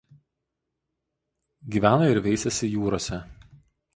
Gyvena 1.75 2.09
ir 2.13 2.21
veisiasi 2.29 2.73
jūrose. 2.73 3.23